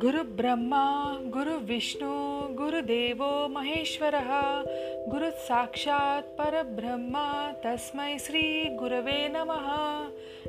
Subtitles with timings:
[0.00, 0.84] गुरुब्रह्मा
[1.34, 2.12] गुरुविष्णु
[2.56, 4.30] गुरुदेवो महेश्वरः
[5.08, 7.16] गुरुः సాక్షాత్ పరబ్రహ్మ
[7.64, 8.44] తస్మై శ్రీ
[8.82, 9.52] గురవే నమ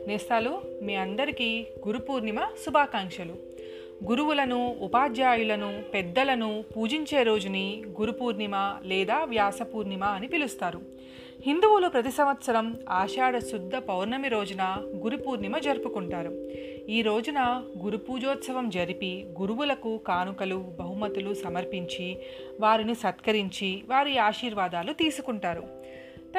[0.08, 0.54] నేస్తాలు
[0.84, 3.36] మీ అందరికీ గురు పూర్ణిమ శుభాకాంక్షలు
[4.04, 10.82] గురువులను ఉపాధ్యాయులను పెద్దలను పూజించే రోజుని గురు పూర్ణిమ లేదా వ్యాస పూర్ణిమ అని పిలుస్తారు
[11.47, 14.63] హిందువులు ప్రతి సంవత్సరం ఆషాఢ శుద్ధ పౌర్ణమి రోజున
[15.05, 16.33] గురు పూర్ణిమ జరుపుకుంటారు.
[16.89, 22.19] ఈ రోజున గురు పూజోత్సవం జరిపి గురువులకు కానుకలు బహుమతులు సమర్పించి
[22.61, 25.65] వారిని సత్కరించి వారి ఆశీర్వాదాలు తీసుకుంటారు.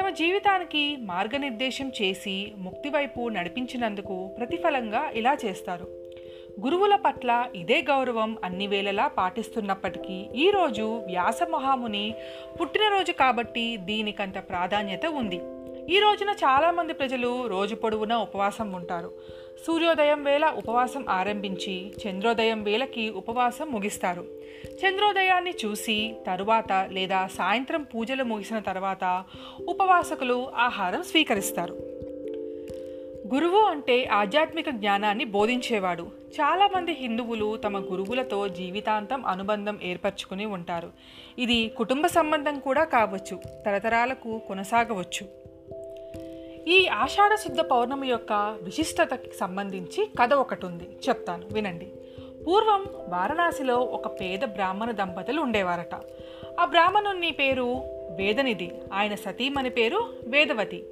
[0.00, 6.03] తమ జీవితానికి మార్గనిర్దేశం చేసి ముక్తి వైపు నడిపించినందుకు ప్రతిఫలంగా ఇలా చేస్తారు.
[6.60, 12.14] గురువుల పట్ల ఇదే గౌరవం అన్ని వేళలా పాటిస్తున్నప్పటికీ ఈరోజు వ్యాస మహాముని
[12.60, 15.40] పుట్టినరోజు కాబట్టి దీనికంత ప్రాధాన్యత ఉంది.
[15.94, 19.12] ఈ రోజున చాలామంది ప్రజలు రోజు పొడవునా ఉపవాసం ఉంటారు.
[19.66, 24.24] సూర్యోదయం వేళ ఉపవాసం ఆరంభించి చంద్రోదయం వేళకి ఉపవాసం ముగిస్తారు.
[24.64, 29.24] చంద్రోదయాన్ని చూసి తరువాత లేదా సాయంత్రం పూజలు ముగిసిన తర్వాత
[29.68, 31.83] ఉపవాసకులు ఆహారం స్వీకరిస్తారు.
[33.34, 36.02] గురువు అంటే ఆధ్యాత్మిక జ్ఞానాన్ని బోధించేవాడు.
[36.40, 40.90] చాలామంది హిందువులు తమ గురువులతో జీవితాంతం అనుబంధం ఏర్పరచుకుని ఉంటారు.
[41.38, 45.26] ఇది కుటుంబ సంబంధం కూడా కావచ్చు తరతరాలకు కొనసాగవచ్చు.
[46.68, 51.92] ఈ ఆషాఢ శుద్ధ పౌర్ణమి యొక్క విశిష్టతకి సంబంధించి కథ ఒకటి ఉంది చెప్తాను వినండి.
[52.46, 55.94] పూర్వం వారణాసిలో ఒక పేద బ్రాహ్మణ దంపతులు ఉండేవారట.
[56.60, 57.82] ఆ బ్రాహ్మణుని పేరు
[58.16, 60.84] వేదనిధి ఆయన సతీమణి పేరు వేదవతి.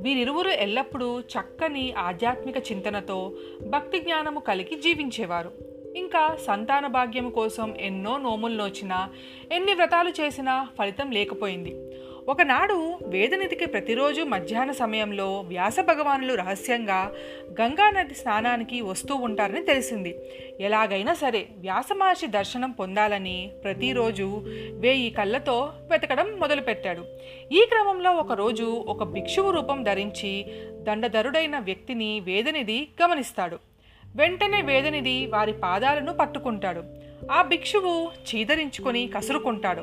[0.00, 3.36] వీరిరువురు ఎల్లప్పుడూ చక్కని ఆధ్యాత్మిక చింతనతో
[3.68, 5.52] భక్తి జ్ఞానము కలిగి జీవించేవారు.
[5.96, 9.08] ఇంకా సంతాన భాగ్యము కోసం ఎన్నో నోములు నోచినా
[9.52, 11.72] ఎన్ని వ్రతాలు చేసినా ఫలితం లేకపోయింది.
[12.28, 17.12] ఒకనాడు వేదనిధికి ప్రతిరోజు మధ్యాహ్న సమయంలో వ్యాస భగవానులు రహస్యంగా
[17.60, 20.18] గంగా నది స్నానానికి వస్తూ ఉంటారని తెలిసింది.
[20.60, 27.04] ఎలాగైనా సరే వ్యాస మహర్షి దర్శనం పొందాలని ప్రతిరోజు వేయి కళ్ళతో వెతకడం మొదలుపెట్టాడు.
[27.52, 33.58] ఈ క్రమంలో ఒకరోజు ఒక భిక్షువు రూపం ధరించి దండధరుడైన వ్యక్తిని వేదనిధి గమనిస్తాడు.
[34.16, 36.82] వెంటనే వేదనిధి వారి పాదాలను పట్టుకుంటాడు.
[37.32, 39.82] ఆ భిక్షువు చీదరించుకొని కసురుకుంటాడు.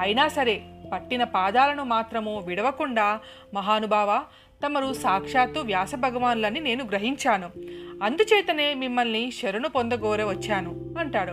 [0.00, 0.60] అయినా సరే
[0.92, 3.20] పట్టిన పాదాలను మాత్రము విడవకుండా
[3.54, 4.22] మహానుభావ
[4.66, 7.50] తమరు సాక్షాత్తు వ్యాస భగవానులని నేను గ్రహించాను.
[8.02, 11.32] అందుచేతనే మిమ్మల్ని శరణు పొందగోర వచ్చాను అంటాడు.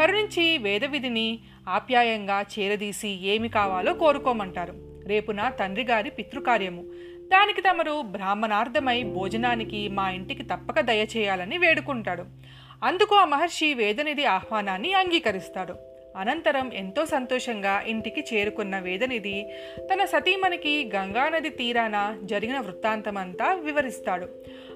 [0.00, 4.74] కరుణించి వేదవిధిని ఆప్యాయంగా చేరదీసి ఏమి కావాలో కోరుకోమంటారు.
[5.06, 6.82] రేపు నా తండ్రి గారి పితృకార్యము.
[7.26, 12.24] దానికి తమరు బ్రాహ్మణార్థమై భోజనానికి మా ఇంటికి తప్పక దయచేయాలని వేడుకుంటాడు.
[12.84, 15.95] అందుకు ఆ మహర్షి వేదనిధి ఆహ్వానాన్ని అంగీకరిస్తాడు.
[16.16, 19.46] అనంతరం ఎంతో సంతోషంగా ఇంటికి చేరుకున్న వేదనిధి
[19.90, 24.28] తన సతీమణికి గంగానది తీరాన జరిగిన వృత్తాంతమంతా వివరిస్తాడు.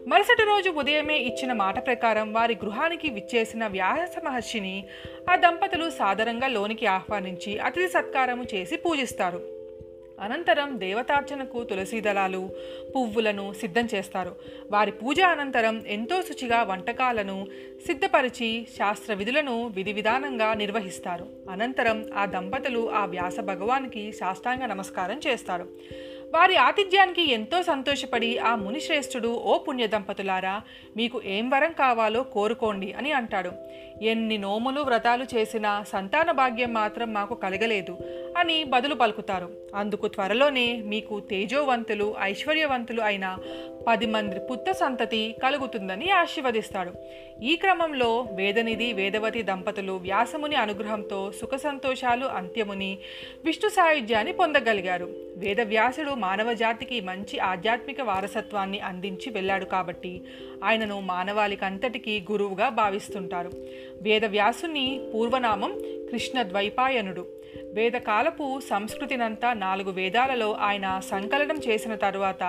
[0.06, 4.84] మరుసటి రోజు ఉదయమే ఇచ్చిన మాట ప్రకారం వారి గృహానికి విచ్చేసిన వ్యాస మహర్షిని
[5.28, 9.40] ఆ దంపతులు సాదరంగా లోనికి ఆహ్వానించి అతిథి సత్కారము చేసి పూజిస్తారు.
[10.20, 12.50] అనంతరం దేవతార్చనకు తులసి దళాలు
[12.96, 14.36] పువ్వులను సిద్ధం చేస్తారు.
[14.70, 17.46] వారి పూజ అనంతరం ఎంతో శుచిగా వంటకాలను
[17.86, 21.26] సిద్ధపరిచి శాస్త్ర విధులను విధి విధానంగా నిర్వహిస్తారు.
[21.50, 25.68] అనంతరం ఆ దంపతులు ఆ వ్యాస భగవానికి సాష్టాంగ నమస్కారం చేస్తారు.
[26.34, 30.60] వారి ఆతిథ్యానికి ఎంతో సంతోషపడి ఆ మునిశ్రేష్ఠుడు ఓ పుణ్య దంపతులారా
[30.96, 33.52] మీకు ఏం వరం కావాలో కోరుకోండి అని అంటాడు.
[34.02, 37.98] ఎన్ని నోములు వ్రతాలు చేసినా సంతాన భాగ్యం మాత్రం మాకు కలగలేదు
[38.36, 39.50] అని బదులు పలుకుతారు.
[39.74, 43.38] అందుకు త్వరలోనే మీకు తేజోవంతులు ఐశ్వర్యవంతులు అయిన
[43.88, 46.92] పది మంది పుత్త సంతతి కలుగుతుందని ఆశీర్వదిస్తాడు.
[47.42, 52.98] ఈ క్రమంలో వేదనిధి వేదవతి దంపతులు వ్యాసముని అనుగ్రహంతో సుఖ సంతోషాలు అంత్యముని
[53.44, 55.08] విష్ణు సాయుధ్యాన్ని పొందగలిగారు.
[55.36, 60.12] వేదవ్యాసుడు మానవ జాతికి మంచి ఆధ్యాత్మిక వారసత్వాన్ని అందించి వెళ్ళాడు కాబట్టి
[60.64, 63.50] ఆయనను మానవాళికంతటికీ గురువుగా భావిస్తుంటారు.
[64.02, 65.74] వేదవ్యాసుని పూర్వనామం
[66.12, 67.24] కృష్ణ ద్వైపాయనుడు
[67.74, 72.42] వేదకాలపు సంస్కృతినంతా నాలుగు వేదాలలో ఆయన సంకలనం చేసిన తరువాత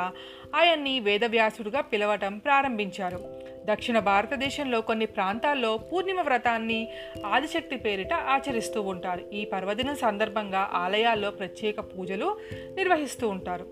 [0.55, 3.19] ఆయన్ని వేదవ్యాసుడుగా పిలవటం ప్రారంభించారు.
[3.65, 6.87] దక్షిణ భారతదేశంలో కొన్ని ప్రాంతాల్లో పూర్ణిమ వ్రతాన్ని
[7.25, 9.21] ఆదిశక్తి పేరిట ఆచరిస్తూ ఉంటారు.
[9.33, 12.37] ఈ పర్వదినం సందర్భంగా ఆలయాల్లో ప్రత్యేక పూజలు
[12.75, 13.67] నిర్వహిస్తూ ఉంటారు.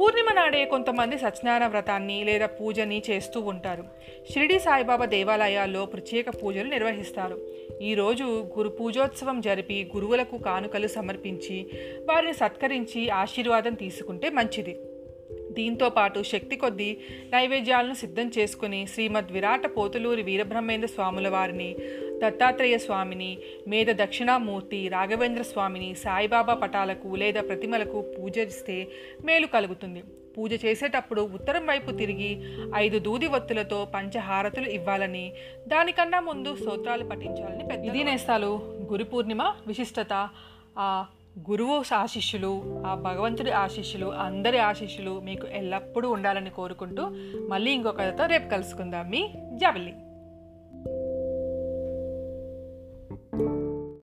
[0.00, 3.84] పూర్ణిమ నాడే కొంతమంది సత్యనారాయణ వ్రతాన్ని లేదా పూజని చేస్తూ ఉంటారు.
[4.32, 7.38] షిరిడి సాయిబాబా దేవాలయాల్లో ప్రత్యేక పూజలు నిర్వహిస్తారు.
[7.82, 8.24] ఈరోజు
[8.58, 11.66] గురు పూజోత్సవం జరిపి గురువులకు కానుకలు సమర్పించి
[12.08, 14.80] వారిని సత్కరించి ఆశీర్వాదం తీసుకుంటే మంచిది.
[15.56, 16.90] దీంతో పాటు శక్తి కొద్దీ
[17.32, 21.70] నైవేద్యాలను సిద్ధం చేసుకుని శ్రీమద్ విరాట పోతులూరి వీరబ్రహ్మేంద్ర స్వాముల వారిని
[22.22, 28.78] దత్తాత్రేయ స్వామిని మేధ దక్షిణామూర్తి రాఘవేంద్ర స్వామిని సాయిబాబా పటాలకు లేదా ప్రతిమలకు పూజిస్తే
[29.24, 30.02] మేలు కలుగుతుంది.
[30.36, 32.30] పూజ చేసేటప్పుడు ఉత్తరం వైపు తిరిగి
[32.76, 35.32] ఐదు దూది ఒత్తులతో పంచహారతులు ఇవ్వాలని
[35.68, 38.52] దానికన్నా ముందు స్తోత్రాలు పఠించాలని పెద్ద ఇది నేస్తాలు.
[38.92, 40.14] గురు పూర్ణిమ విశిష్టత
[41.50, 47.02] గురువు ఆశిష్యులు ఆ భగవంతుడి ఆశిష్యులు అందరి ఆశిష్యులు మీకు ఎల్లప్పుడూ ఉండాలని కోరుకుంటూ
[47.48, 49.10] మళ్ళీ ఇంకొక కథతో రేపు కలుసుకుందాం.
[49.10, 49.94] మీ జవల్లి.